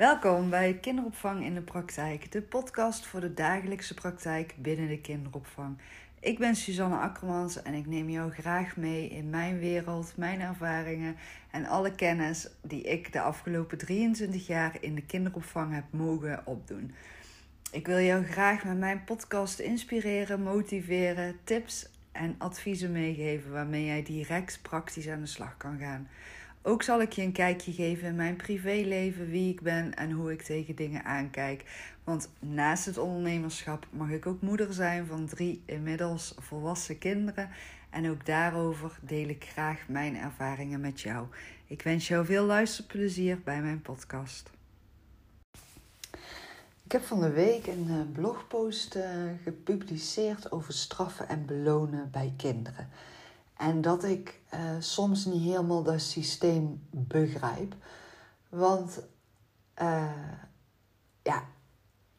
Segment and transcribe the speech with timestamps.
[0.00, 5.78] Welkom bij Kinderopvang in de Praktijk, de podcast voor de dagelijkse praktijk binnen de kinderopvang.
[6.20, 11.16] Ik ben Suzanne Akkermans en ik neem jou graag mee in mijn wereld, mijn ervaringen
[11.50, 16.94] en alle kennis die ik de afgelopen 23 jaar in de kinderopvang heb mogen opdoen.
[17.72, 24.02] Ik wil jou graag met mijn podcast inspireren, motiveren, tips en adviezen meegeven waarmee jij
[24.02, 26.08] direct praktisch aan de slag kan gaan.
[26.62, 30.32] Ook zal ik je een kijkje geven in mijn privéleven, wie ik ben en hoe
[30.32, 31.64] ik tegen dingen aankijk.
[32.04, 37.50] Want naast het ondernemerschap mag ik ook moeder zijn van drie inmiddels volwassen kinderen.
[37.90, 41.26] En ook daarover deel ik graag mijn ervaringen met jou.
[41.66, 44.50] Ik wens jou veel luisterplezier bij mijn podcast.
[46.84, 49.10] Ik heb van de week een eh, blogpost eh,
[49.44, 52.88] gepubliceerd over straffen en belonen bij kinderen.
[53.60, 57.74] En dat ik uh, soms niet helemaal dat systeem begrijp.
[58.48, 59.00] Want
[59.82, 60.04] uh,
[61.22, 61.42] ja,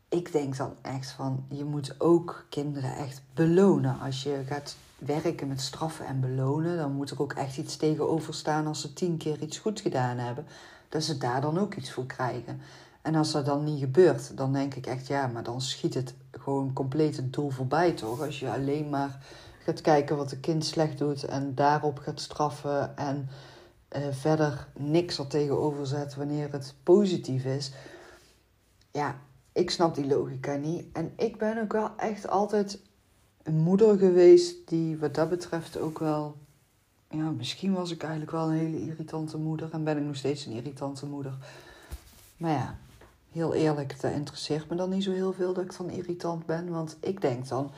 [0.09, 3.99] ik denk dan echt van, je moet ook kinderen echt belonen.
[3.99, 8.33] Als je gaat werken met straffen en belonen, dan moet er ook echt iets tegenover
[8.33, 10.45] staan als ze tien keer iets goed gedaan hebben.
[10.89, 12.61] Dat ze daar dan ook iets voor krijgen.
[13.01, 16.13] En als dat dan niet gebeurt, dan denk ik echt, ja, maar dan schiet het
[16.31, 18.21] gewoon compleet het doel voorbij, toch?
[18.21, 19.19] Als je alleen maar
[19.63, 23.29] gaat kijken wat een kind slecht doet en daarop gaat straffen en
[23.97, 27.71] uh, verder niks er tegenover zet wanneer het positief is.
[28.91, 29.19] Ja,
[29.51, 30.85] ik snap die logica niet.
[30.93, 32.79] En ik ben ook wel echt altijd
[33.43, 36.35] een moeder geweest die wat dat betreft ook wel.
[37.09, 40.45] Ja, misschien was ik eigenlijk wel een hele irritante moeder en ben ik nog steeds
[40.45, 41.37] een irritante moeder.
[42.37, 42.77] Maar ja,
[43.31, 46.69] heel eerlijk, dat interesseert me dan niet zo heel veel dat ik dan irritant ben.
[46.69, 47.71] Want ik denk dan,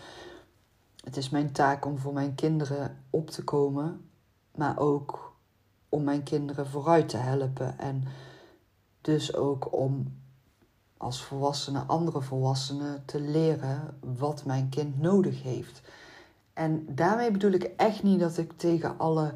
[1.03, 4.09] het is mijn taak om voor mijn kinderen op te komen,
[4.55, 5.35] maar ook
[5.89, 7.79] om mijn kinderen vooruit te helpen.
[7.79, 8.03] En
[9.01, 10.21] dus ook om
[10.97, 15.81] als volwassene andere volwassenen te leren wat mijn kind nodig heeft.
[16.53, 19.33] En daarmee bedoel ik echt niet dat ik tegen alle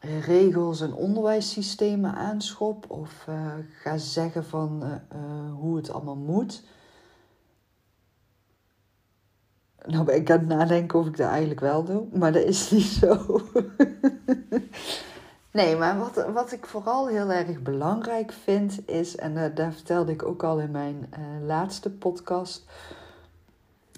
[0.00, 3.52] regels en onderwijssystemen aanschop of uh,
[3.82, 6.62] ga zeggen van uh, uh, hoe het allemaal moet.
[9.86, 12.70] Nou ben ik aan het nadenken of ik dat eigenlijk wel doe, maar dat is
[12.70, 13.40] niet zo.
[15.50, 20.12] nee, maar wat, wat ik vooral heel erg belangrijk vind is, en uh, daar vertelde
[20.12, 22.64] ik ook al in mijn uh, laatste podcast,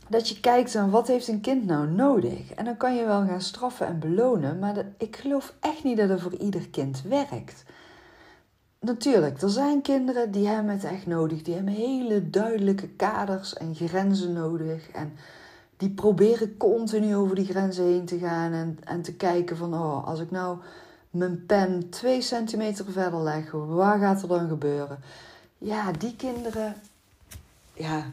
[0.08, 2.52] dat je kijkt aan wat heeft een kind nou nodig.
[2.54, 6.08] En dan kan je wel gaan straffen en belonen, maar ik geloof echt niet dat
[6.08, 7.64] het voor ieder kind werkt.
[8.80, 11.42] Natuurlijk, er zijn kinderen die hebben het echt nodig.
[11.42, 14.90] Die hebben hele duidelijke kaders en grenzen nodig.
[14.90, 15.12] En
[15.82, 20.06] die proberen continu over die grenzen heen te gaan en, en te kijken van, oh,
[20.06, 20.58] als ik nou
[21.10, 24.98] mijn pen twee centimeter verder leg, wat gaat er dan gebeuren?
[25.58, 26.74] Ja, die kinderen,
[27.72, 28.04] ja,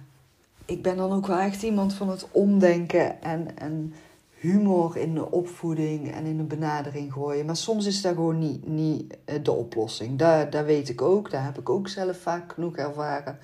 [0.65, 3.93] ik ben dan ook wel echt iemand van het omdenken en, en
[4.29, 7.45] humor in de opvoeding en in de benadering gooien.
[7.45, 10.17] Maar soms is dat gewoon niet, niet de oplossing.
[10.17, 13.39] Dat, dat weet ik ook, daar heb ik ook zelf vaak genoeg ervaren.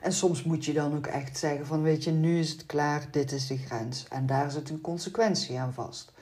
[0.00, 3.08] En soms moet je dan ook echt zeggen van weet je, nu is het klaar,
[3.10, 4.06] dit is de grens.
[4.08, 6.12] En daar zit een consequentie aan vast.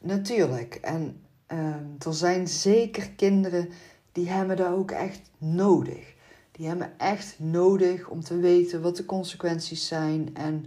[0.00, 0.74] Natuurlijk.
[0.74, 1.20] En
[1.52, 1.74] uh,
[2.06, 3.68] er zijn zeker kinderen
[4.12, 6.14] die hebben dat ook echt nodig.
[6.52, 10.66] Die hebben echt nodig om te weten wat de consequenties zijn en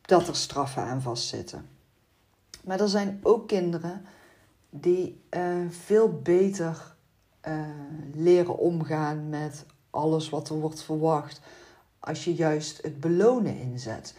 [0.00, 1.68] dat er straffen aan vastzitten.
[2.64, 4.04] Maar er zijn ook kinderen
[4.70, 6.94] die uh, veel beter
[7.48, 7.60] uh,
[8.14, 9.64] leren omgaan met
[9.98, 11.40] alles wat er wordt verwacht
[11.98, 14.14] als je juist het belonen inzet.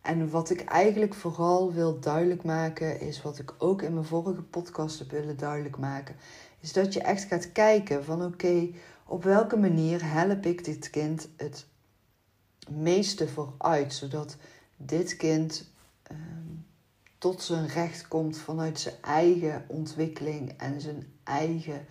[0.00, 4.42] En wat ik eigenlijk vooral wil duidelijk maken, is wat ik ook in mijn vorige
[4.42, 6.16] podcast heb willen duidelijk maken,
[6.60, 8.68] is dat je echt gaat kijken van oké,
[9.06, 11.66] op welke manier help ik dit kind het
[12.68, 14.36] meeste vooruit, zodat
[14.76, 15.70] dit kind
[16.12, 16.18] uh,
[17.18, 21.86] tot zijn recht komt vanuit zijn eigen ontwikkeling en zijn eigen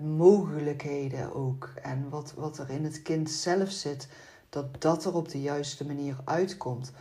[0.00, 1.72] mogelijkheden ook.
[1.82, 4.08] En wat, wat er in het kind zelf zit,
[4.48, 6.92] dat dat er op de juiste manier uitkomt.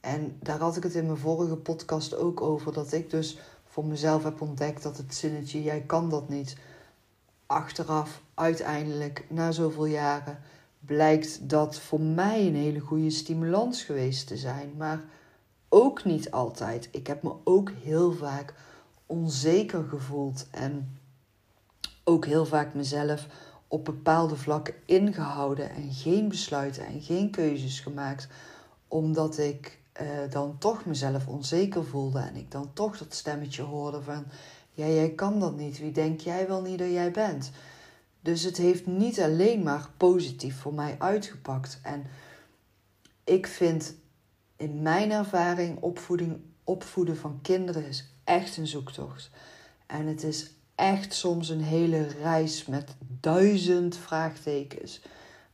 [0.00, 3.84] En daar had ik het in mijn vorige podcast ook over, dat ik dus voor
[3.84, 6.56] mezelf heb ontdekt dat het zinnetje jij kan dat niet,
[7.46, 10.38] achteraf uiteindelijk na zoveel jaren
[10.80, 14.72] blijkt dat voor mij een hele goede stimulans geweest te zijn.
[14.76, 15.00] Maar
[15.68, 16.88] ook niet altijd.
[16.92, 18.54] Ik heb me ook heel vaak
[19.06, 20.98] onzeker gevoeld en
[22.08, 23.26] ook heel vaak mezelf
[23.68, 28.28] op bepaalde vlakken ingehouden en geen besluiten en geen keuzes gemaakt,
[28.88, 34.02] omdat ik uh, dan toch mezelf onzeker voelde en ik dan toch dat stemmetje hoorde
[34.02, 34.24] van,
[34.72, 37.50] ja, jij kan dat niet, wie denk jij wel niet dat jij bent?
[38.20, 41.78] Dus het heeft niet alleen maar positief voor mij uitgepakt.
[41.82, 42.06] En
[43.24, 43.94] ik vind
[44.56, 49.30] in mijn ervaring opvoeding, opvoeden van kinderen is echt een zoektocht.
[49.86, 55.02] En het is echt soms een hele reis met duizend vraagtekens.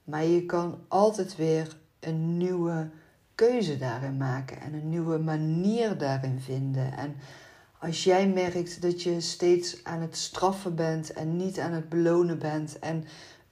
[0.05, 2.91] Maar je kan altijd weer een nieuwe
[3.35, 6.97] keuze daarin maken en een nieuwe manier daarin vinden.
[6.97, 7.15] En
[7.79, 12.39] als jij merkt dat je steeds aan het straffen bent en niet aan het belonen
[12.39, 13.05] bent en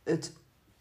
[0.05, 0.33] het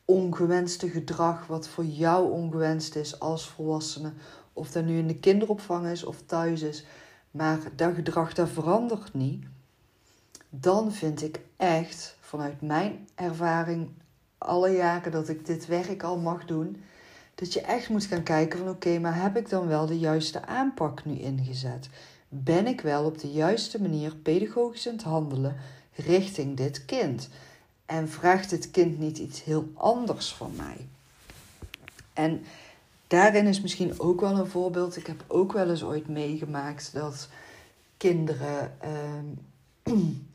[0.06, 4.14] ongewenste gedrag wat voor jou ongewenst is als volwassene,
[4.54, 6.86] of dat nu in de kinderopvang is of thuis is,
[7.32, 9.46] maar dat gedrag dat verandert niet,
[10.50, 13.90] dan vind ik echt vanuit mijn ervaring
[14.38, 16.84] alle jaren dat ik dit werk al mag doen,
[17.36, 20.46] dat je echt moet gaan kijken van oké, maar heb ik dan wel de juiste
[20.46, 21.90] aanpak nu ingezet?
[22.30, 25.56] Ben ik wel op de juiste manier pedagogisch aan het handelen
[25.96, 27.30] richting dit kind?
[27.86, 30.88] En vraagt dit kind niet iets heel anders van mij?
[32.14, 32.44] En
[33.08, 34.96] daarin is misschien ook wel een voorbeeld.
[34.96, 37.30] Ik heb ook wel eens ooit meegemaakt dat
[37.98, 39.26] kinderen ehm,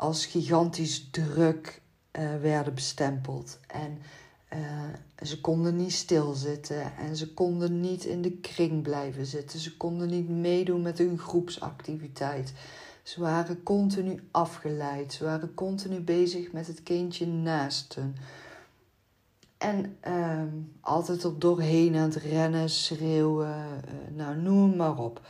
[0.00, 1.82] als gigantisch druk
[2.12, 3.58] uh, werden bestempeld.
[3.66, 3.98] En
[4.52, 9.58] uh, ze konden niet stilzitten en ze konden niet in de kring blijven zitten.
[9.58, 12.52] Ze konden niet meedoen met hun groepsactiviteit.
[13.02, 15.12] Ze waren continu afgeleid.
[15.12, 18.16] Ze waren continu bezig met het kindje naast hen.
[19.58, 20.42] En uh,
[20.80, 25.20] altijd op doorheen aan het rennen, schreeuwen, uh, nou noem maar op.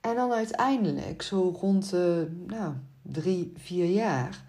[0.00, 4.44] En dan uiteindelijk, zo rond de nou, drie, vier jaar,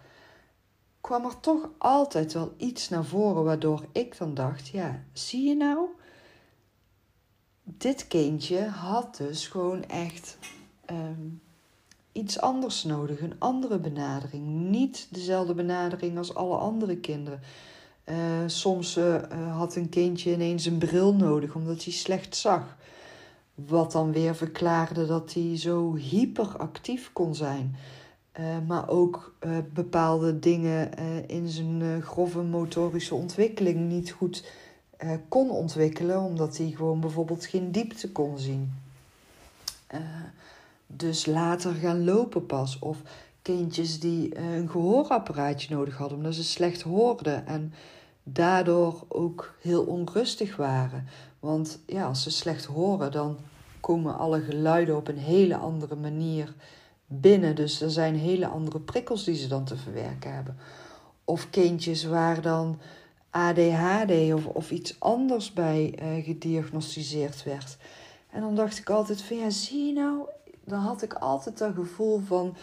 [1.01, 5.55] kwam er toch altijd wel iets naar voren waardoor ik dan dacht: ja, zie je
[5.55, 5.87] nou?
[7.63, 10.37] Dit kindje had dus gewoon echt
[10.91, 11.41] um,
[12.11, 14.45] iets anders nodig, een andere benadering.
[14.47, 17.41] Niet dezelfde benadering als alle andere kinderen.
[18.05, 18.15] Uh,
[18.45, 22.77] soms uh, had een kindje ineens een bril nodig omdat hij slecht zag.
[23.55, 27.75] Wat dan weer verklaarde dat hij zo hyperactief kon zijn.
[28.39, 34.43] Uh, maar ook uh, bepaalde dingen uh, in zijn grove motorische ontwikkeling niet goed
[35.27, 38.73] kon ontwikkelen, omdat hij gewoon bijvoorbeeld geen diepte kon zien.
[40.87, 42.79] dus later gaan lopen pas.
[42.79, 42.97] Of
[43.41, 47.73] kindjes die een gehoorapparaatje nodig hadden, omdat ze slecht hoorden en
[48.23, 51.07] daardoor ook heel onrustig waren.
[51.39, 53.37] Want ja, als ze slecht horen, dan
[53.79, 56.53] komen alle geluiden op een hele andere manier
[57.19, 57.55] binnen.
[57.55, 60.57] Dus er zijn hele andere prikkels die ze dan te verwerken hebben.
[61.25, 62.79] Of kindjes waar dan
[63.29, 67.77] ADHD of, of iets anders bij uh, gediagnosticeerd werd.
[68.29, 70.27] En dan dacht ik altijd van ja, zie je nou,
[70.65, 72.55] dan had ik altijd dat gevoel van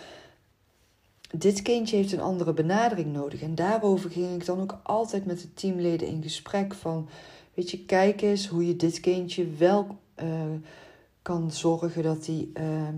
[1.36, 3.42] dit kindje heeft een andere benadering nodig.
[3.42, 7.08] En daarover ging ik dan ook altijd met de teamleden in gesprek van
[7.54, 10.42] weet je, kijk eens hoe je dit kindje wel uh,
[11.22, 12.88] kan zorgen dat hij uh,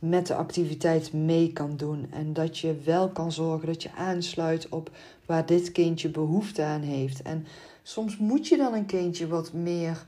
[0.00, 2.06] met de activiteit mee kan doen.
[2.10, 4.90] En dat je wel kan zorgen dat je aansluit op
[5.26, 7.22] waar dit kindje behoefte aan heeft.
[7.22, 7.46] En
[7.82, 10.04] soms moet je dan een kindje wat meer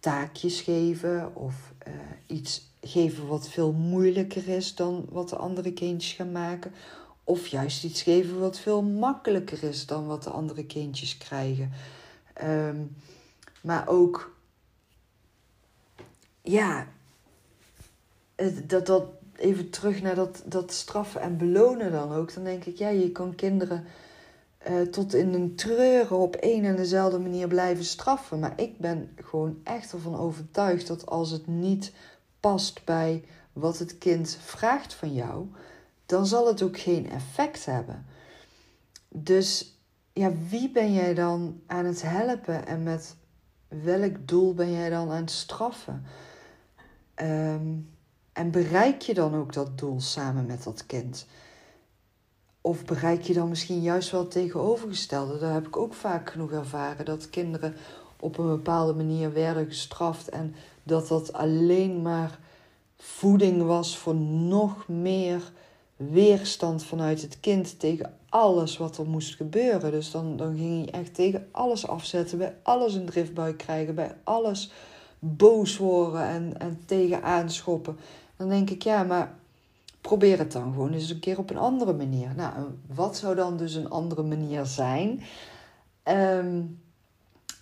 [0.00, 1.94] taakjes geven of uh,
[2.26, 6.72] iets geven wat veel moeilijker is dan wat de andere kindjes gaan maken.
[7.24, 11.72] Of juist iets geven wat veel makkelijker is dan wat de andere kindjes krijgen.
[12.42, 12.96] Um,
[13.60, 14.36] maar ook,
[16.42, 16.88] ja,
[18.66, 19.04] dat, dat,
[19.38, 22.34] even terug naar dat, dat straffen en belonen dan ook.
[22.34, 23.84] Dan denk ik, ja, je kan kinderen
[24.68, 28.38] uh, tot in een treuren op één en dezelfde manier blijven straffen.
[28.38, 31.92] Maar ik ben gewoon echt ervan overtuigd dat als het niet
[32.40, 35.46] past bij wat het kind vraagt van jou,
[36.06, 38.06] dan zal het ook geen effect hebben.
[39.08, 39.78] Dus
[40.12, 43.16] ja, wie ben jij dan aan het helpen en met
[43.68, 46.04] welk doel ben jij dan aan het straffen?
[47.22, 47.95] Um,
[48.36, 51.26] en bereik je dan ook dat doel samen met dat kind?
[52.60, 55.38] Of bereik je dan misschien juist wel het tegenovergestelde?
[55.38, 57.74] Daar heb ik ook vaak genoeg ervaren dat kinderen
[58.20, 62.38] op een bepaalde manier werden gestraft en dat dat alleen maar
[62.96, 65.52] voeding was voor nog meer
[65.96, 69.90] weerstand vanuit het kind tegen alles wat er moest gebeuren.
[69.90, 74.16] Dus dan, dan ging je echt tegen alles afzetten, bij alles een driftbui krijgen, bij
[74.24, 74.70] alles
[75.18, 77.96] boos worden en, en tegen aanschoppen.
[78.36, 79.34] Dan denk ik, ja, maar
[80.00, 82.32] probeer het dan gewoon eens een keer op een andere manier.
[82.36, 82.52] Nou,
[82.86, 85.22] wat zou dan dus een andere manier zijn?
[86.04, 86.80] Um,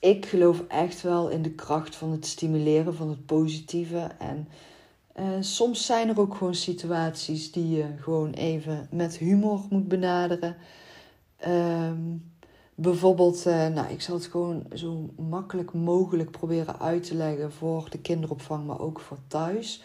[0.00, 4.10] ik geloof echt wel in de kracht van het stimuleren van het positieve.
[4.18, 4.48] En
[5.20, 10.56] uh, soms zijn er ook gewoon situaties die je gewoon even met humor moet benaderen.
[11.36, 11.98] Ehm,
[12.74, 17.86] bijvoorbeeld, uh, nou, ik zal het gewoon zo makkelijk mogelijk proberen uit te leggen voor
[17.90, 19.82] de kinderopvang, maar ook voor thuis.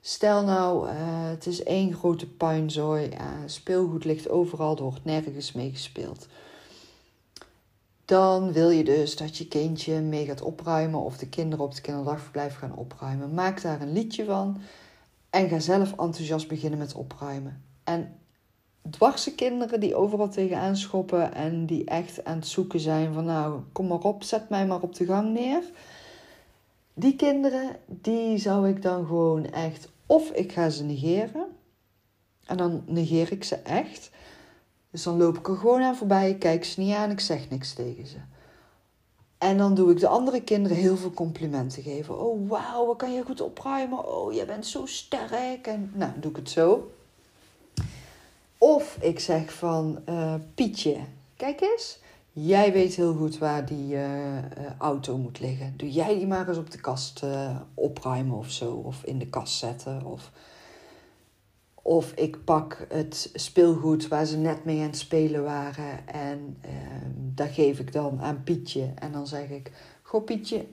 [0.00, 0.94] Stel nou, uh,
[1.28, 6.26] het is één grote puinzooi, uh, speelgoed ligt overal, er wordt nergens mee gespeeld.
[8.04, 11.80] Dan wil je dus dat je kindje mee gaat opruimen of de kinderen op het
[11.80, 13.34] kinderdagverblijf gaan opruimen.
[13.34, 14.60] Maak daar een liedje van
[15.30, 17.62] en ga zelf enthousiast beginnen met opruimen.
[17.84, 18.18] En
[18.90, 23.60] dwarse kinderen die overal tegenaan schoppen en die echt aan het zoeken zijn van nou,
[23.72, 25.62] kom maar op, zet mij maar op de gang neer.
[26.98, 31.46] Die kinderen, die zou ik dan gewoon echt, of ik ga ze negeren.
[32.46, 34.10] En dan negeer ik ze echt.
[34.90, 37.74] Dus dan loop ik er gewoon aan voorbij, kijk ze niet aan, ik zeg niks
[37.74, 38.16] tegen ze.
[39.38, 42.20] En dan doe ik de andere kinderen heel veel complimenten geven.
[42.20, 44.16] Oh, wauw, wat kan je goed opruimen?
[44.16, 45.66] Oh, jij bent zo sterk.
[45.66, 46.90] En nou, doe ik het zo.
[48.58, 50.96] Of ik zeg van uh, Pietje,
[51.36, 51.98] kijk eens,
[52.46, 54.38] jij weet heel goed waar die uh,
[54.78, 55.74] auto moet liggen.
[55.76, 57.22] Doe jij die maar eens op de kast
[57.74, 60.04] opruimen of zo, of in de kast zetten.
[60.04, 60.30] Of,
[61.74, 67.10] of ik pak het speelgoed waar ze net mee aan het spelen waren en ehm,
[67.14, 68.92] dat geef ik dan aan Pietje.
[68.94, 70.66] En dan zeg ik, goh Pietje,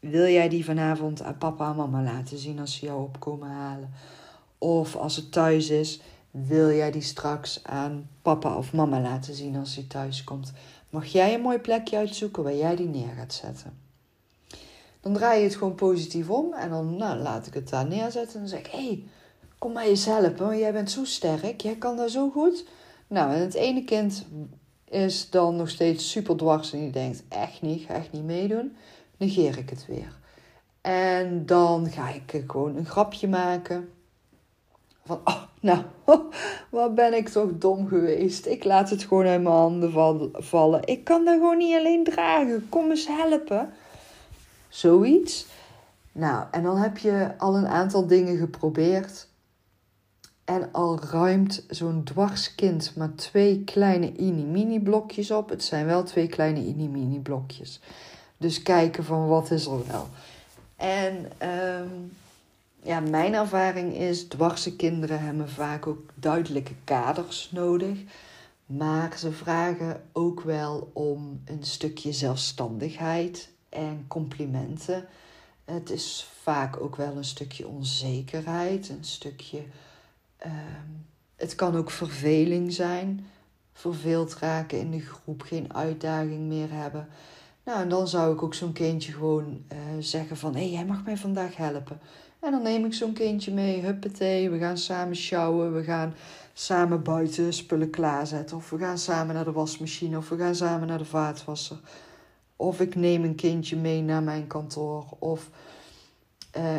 [0.00, 3.90] wil jij die vanavond aan papa en mama laten zien als ze jou opkomen halen?
[4.58, 6.00] Of als het thuis is,
[6.30, 10.52] wil jij die straks aan papa of mama laten zien als hij thuis komt?
[10.90, 13.78] Mag jij een mooi plekje uitzoeken waar jij die neer gaat zetten?
[15.00, 18.34] Dan draai je het gewoon positief om en dan nou, laat ik het daar neerzetten.
[18.34, 19.02] En dan zeg ik: hé, hey,
[19.58, 22.64] kom maar eens helpen, want jij bent zo sterk, jij kan dat zo goed.
[23.06, 24.26] Nou, en het ene kind
[24.84, 28.76] is dan nog steeds super dwars en die denkt: echt niet, ga echt niet meedoen.
[29.16, 30.16] Negeer ik het weer.
[30.80, 33.88] En dan ga ik gewoon een grapje maken.
[35.08, 35.82] Van, oh, nou,
[36.70, 38.46] wat ben ik toch dom geweest.
[38.46, 39.92] Ik laat het gewoon uit mijn handen
[40.32, 40.86] vallen.
[40.86, 42.68] Ik kan dat gewoon niet alleen dragen.
[42.68, 43.72] Kom eens helpen.
[44.68, 45.46] Zoiets.
[46.12, 49.28] Nou, en dan heb je al een aantal dingen geprobeerd.
[50.44, 55.48] En al ruimt zo'n dwarskind maar twee kleine mini-mini blokjes op.
[55.48, 57.80] Het zijn wel twee kleine mini-mini blokjes.
[58.36, 60.06] Dus kijken van wat is er wel.
[60.76, 61.32] En
[61.80, 62.12] um,
[62.82, 67.98] ja, mijn ervaring is, dwarse kinderen hebben vaak ook duidelijke kaders nodig.
[68.66, 75.08] Maar ze vragen ook wel om een stukje zelfstandigheid en complimenten.
[75.64, 79.62] Het is vaak ook wel een stukje onzekerheid, een stukje.
[80.36, 80.86] Ehm,
[81.36, 83.26] het kan ook verveling zijn.
[83.72, 87.08] Verveeld raken in de groep, geen uitdaging meer hebben.
[87.68, 90.54] Nou, en dan zou ik ook zo'n kindje gewoon uh, zeggen van...
[90.54, 92.00] hé, hey, jij mag mij vandaag helpen.
[92.40, 96.14] En dan neem ik zo'n kindje mee, huppatee, we gaan samen sjouwen, we gaan
[96.52, 98.56] samen buiten spullen klaarzetten.
[98.56, 101.80] Of we gaan samen naar de wasmachine, of we gaan samen naar de vaatwasser.
[102.56, 105.04] Of ik neem een kindje mee naar mijn kantoor.
[105.18, 105.50] Of
[106.56, 106.76] uh,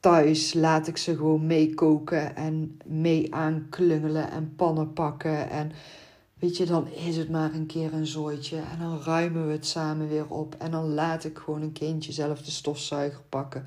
[0.00, 5.50] thuis laat ik ze gewoon meekoken en mee aanklungelen en pannen pakken.
[5.50, 5.72] En
[6.42, 8.56] weet je, dan is het maar een keer een zooitje.
[8.56, 10.54] En dan ruimen we het samen weer op.
[10.58, 13.64] En dan laat ik gewoon een kindje zelf de stofzuiger pakken.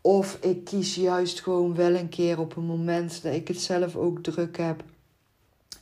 [0.00, 3.96] Of ik kies juist gewoon wel een keer op een moment dat ik het zelf
[3.96, 4.82] ook druk heb.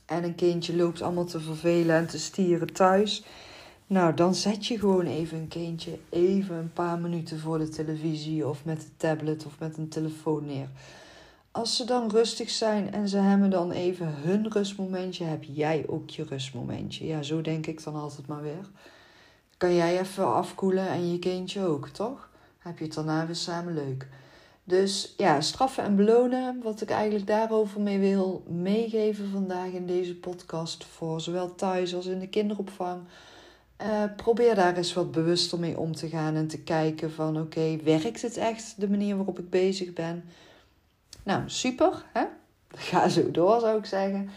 [0.05, 3.23] En een kindje loopt allemaal te vervelen en te stieren thuis.
[3.87, 8.47] Nou, dan zet je gewoon even een kindje even een paar minuten voor de televisie
[8.47, 10.69] of met de tablet of met een telefoon neer.
[11.55, 16.09] Als ze dan rustig zijn en ze hebben dan even hun rustmomentje, heb jij ook
[16.09, 17.05] je rustmomentje.
[17.05, 18.69] Ja, zo denk ik dan altijd maar weer.
[19.57, 22.29] Kan jij even afkoelen en je kindje ook, toch?
[22.59, 24.07] heb je het daarna weer samen leuk.
[24.63, 30.15] Dus ja, straffen en belonen, wat ik eigenlijk daarover mee wil meegeven vandaag in deze
[30.15, 33.01] podcast, voor zowel thuis als in de kinderopvang.
[33.81, 37.77] Uh, probeer daar eens wat bewuster mee om te gaan en te kijken van oké,
[37.83, 40.23] werkt het echt de manier waarop ik bezig ben?
[41.25, 42.23] Nou, super, hè?
[42.69, 44.29] Ga zo door zou ik zeggen.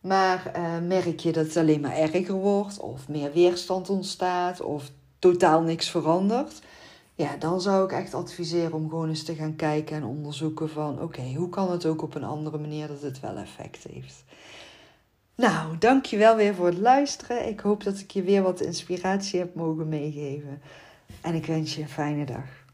[0.00, 4.90] Maar uh, merk je dat het alleen maar erger wordt of meer weerstand ontstaat of
[5.18, 6.60] totaal niks verandert?
[7.18, 11.02] ja, dan zou ik echt adviseren om gewoon eens te gaan kijken en onderzoeken van
[11.02, 14.24] oké, hoe kan het ook op een andere manier dat het wel effect heeft.
[15.34, 17.48] Nou, dankjewel weer voor het luisteren.
[17.48, 20.62] Ik hoop dat ik je weer wat inspiratie heb mogen meegeven.
[21.20, 22.66] En ik wens je een fijne dag.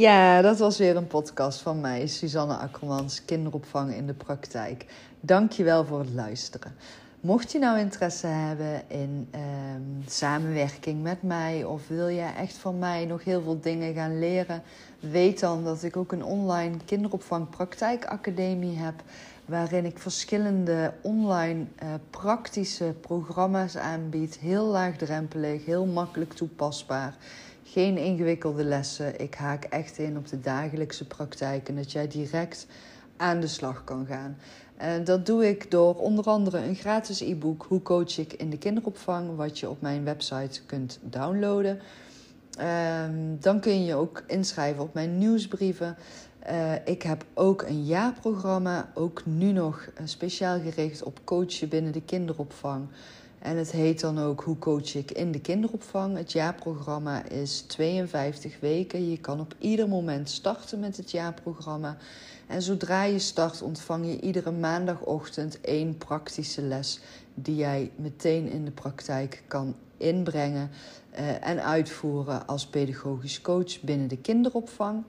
[0.00, 4.86] Ja, dat was weer een podcast van mij, Suzanne Akkermans, kinderopvang in de praktijk.
[5.20, 6.74] Dankjewel voor het luisteren.
[7.20, 12.78] Mocht je nou interesse hebben in ehm, samenwerking met mij of wil je echt van
[12.78, 14.62] mij nog heel veel dingen gaan leren,
[15.00, 19.02] weet dan dat ik ook een online kinderopvang praktijkacademie heb
[19.44, 24.38] waarin ik verschillende online uh, praktische programma's aanbied.
[24.38, 27.16] Heel laagdrempelig, heel makkelijk toepasbaar.
[27.72, 29.20] Geen ingewikkelde lessen.
[29.20, 32.66] Ik haak echt in op de dagelijkse praktijk en dat jij direct
[33.16, 34.36] aan de slag kan gaan.
[34.76, 38.58] En dat doe ik door onder andere een gratis e-book Hoe coach ik in de
[38.58, 41.80] kinderopvang, wat je op mijn website kunt downloaden.
[42.58, 45.96] Ehm, dan kun je ook inschrijven op mijn nieuwsbrieven.
[46.50, 51.92] Uh, ik heb ook een jaarprogramma, ook nu nog eh, speciaal gericht op coachen binnen
[51.92, 52.86] de kinderopvang.
[53.40, 56.16] En het heet dan ook Hoe coach ik in de kinderopvang.
[56.16, 59.10] Het jaarprogramma is 52 weken.
[59.10, 61.96] Je kan op ieder moment starten met het jaarprogramma.
[62.46, 67.00] En zodra je start, ontvang je iedere maandagochtend één praktische les
[67.34, 70.70] die jij meteen in de praktijk kan inbrengen
[71.12, 75.04] uh, en uitvoeren als pedagogisch coach binnen de kinderopvang.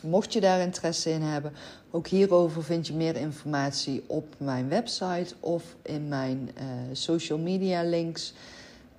[0.00, 1.52] Mocht je daar interesse in hebben,
[1.90, 6.62] ook hierover vind je meer informatie op mijn website of in mijn uh,
[6.92, 8.34] social media links.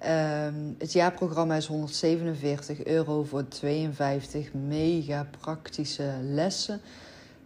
[0.05, 6.81] Um, het jaarprogramma is 147 euro voor 52 mega praktische lessen.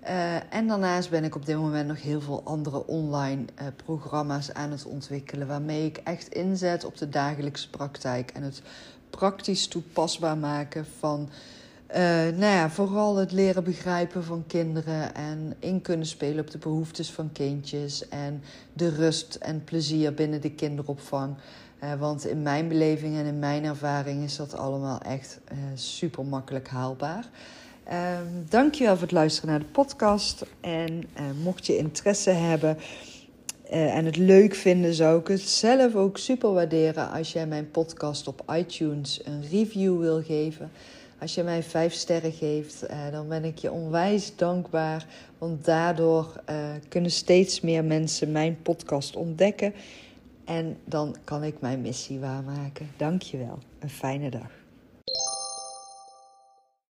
[0.03, 4.53] Uh, en daarnaast ben ik op dit moment nog heel veel andere online uh, programma's
[4.53, 5.47] aan het ontwikkelen.
[5.47, 8.61] Waarmee ik echt inzet op de dagelijkse praktijk en het
[9.09, 11.29] praktisch toepasbaar maken van
[11.95, 11.97] uh,
[12.37, 17.11] nou ja, vooral het leren begrijpen van kinderen en in kunnen spelen op de behoeftes
[17.11, 18.43] van kindjes en
[18.73, 21.35] de rust en plezier binnen de kinderopvang.
[21.83, 26.25] Uh, want in mijn beleving en in mijn ervaring is dat allemaal echt uh, super
[26.25, 27.29] makkelijk haalbaar.
[27.87, 30.45] Um, dankjewel voor het luisteren naar de podcast.
[30.61, 31.03] En
[31.43, 32.77] mocht je interesse hebben
[33.69, 38.27] en het leuk vinden, zou ik het zelf ook super waarderen als jij mijn podcast
[38.27, 40.71] op iTunes een review wil geven.
[41.21, 45.05] Als je mij vijf sterren geeft, uh, dan ben ik je onwijs dankbaar.
[45.37, 46.55] Want daardoor uh,
[46.87, 49.73] kunnen steeds meer mensen mijn podcast ontdekken.
[50.45, 52.91] En dan kan ik mijn missie waarmaken.
[52.97, 53.59] Dank je wel.
[53.79, 54.60] Een fijne dag.